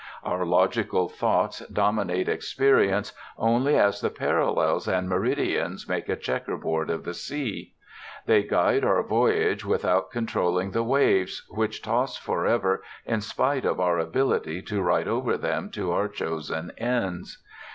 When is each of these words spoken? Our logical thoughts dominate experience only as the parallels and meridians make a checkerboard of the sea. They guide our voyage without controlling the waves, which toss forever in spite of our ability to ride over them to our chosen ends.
Our 0.23 0.47
logical 0.47 1.09
thoughts 1.09 1.59
dominate 1.67 2.27
experience 2.27 3.13
only 3.37 3.77
as 3.77 4.01
the 4.01 4.09
parallels 4.09 4.87
and 4.87 5.07
meridians 5.07 5.87
make 5.87 6.09
a 6.09 6.15
checkerboard 6.15 6.89
of 6.89 7.03
the 7.03 7.13
sea. 7.13 7.75
They 8.25 8.41
guide 8.41 8.83
our 8.83 9.03
voyage 9.03 9.63
without 9.63 10.09
controlling 10.09 10.71
the 10.71 10.81
waves, 10.81 11.45
which 11.49 11.83
toss 11.83 12.17
forever 12.17 12.81
in 13.05 13.21
spite 13.21 13.63
of 13.63 13.79
our 13.79 13.99
ability 13.99 14.63
to 14.63 14.81
ride 14.81 15.07
over 15.07 15.37
them 15.37 15.69
to 15.73 15.91
our 15.91 16.07
chosen 16.07 16.71
ends. 16.79 17.39